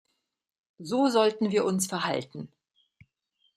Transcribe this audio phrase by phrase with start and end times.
[0.79, 2.51] So sollten wir uns verhalten.